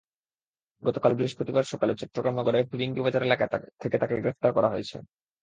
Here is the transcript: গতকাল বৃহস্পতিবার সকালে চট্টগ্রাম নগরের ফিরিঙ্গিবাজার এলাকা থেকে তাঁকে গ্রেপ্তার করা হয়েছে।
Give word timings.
গতকাল 0.83 1.11
বৃহস্পতিবার 1.15 1.63
সকালে 1.63 1.93
চট্টগ্রাম 1.95 2.35
নগরের 2.39 2.67
ফিরিঙ্গিবাজার 2.71 3.23
এলাকা 3.23 3.45
থেকে 3.81 3.95
তাঁকে 3.97 4.15
গ্রেপ্তার 4.23 4.51
করা 4.53 4.69
হয়েছে। 4.69 4.97